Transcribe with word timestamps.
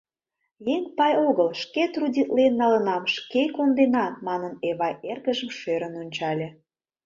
—Еҥ 0.75 0.83
пай 0.97 1.13
огыл, 1.27 1.47
шке 1.61 1.83
трудитлен 1.95 2.53
налынам, 2.61 3.03
шке 3.15 3.43
конденам,— 3.55 4.13
манын, 4.27 4.53
Эвай 4.69 4.93
эргыжым 5.11 5.49
шӧрын 5.59 5.93
ончале. 6.01 6.47